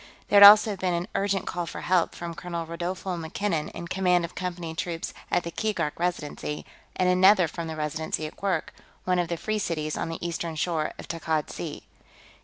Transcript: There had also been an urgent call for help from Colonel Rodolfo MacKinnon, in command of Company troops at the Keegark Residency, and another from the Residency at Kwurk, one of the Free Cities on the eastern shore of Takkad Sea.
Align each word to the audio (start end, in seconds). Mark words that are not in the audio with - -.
There 0.29 0.41
had 0.41 0.49
also 0.49 0.75
been 0.75 0.95
an 0.95 1.07
urgent 1.13 1.45
call 1.45 1.67
for 1.67 1.81
help 1.81 2.15
from 2.15 2.33
Colonel 2.33 2.65
Rodolfo 2.65 3.15
MacKinnon, 3.17 3.67
in 3.69 3.87
command 3.87 4.25
of 4.25 4.33
Company 4.33 4.73
troops 4.73 5.13
at 5.29 5.43
the 5.43 5.51
Keegark 5.51 5.91
Residency, 5.99 6.65
and 6.95 7.07
another 7.07 7.47
from 7.47 7.67
the 7.67 7.75
Residency 7.75 8.25
at 8.25 8.35
Kwurk, 8.35 8.73
one 9.03 9.19
of 9.19 9.27
the 9.27 9.37
Free 9.37 9.59
Cities 9.59 9.95
on 9.95 10.09
the 10.09 10.27
eastern 10.27 10.55
shore 10.55 10.93
of 10.97 11.07
Takkad 11.07 11.51
Sea. 11.51 11.83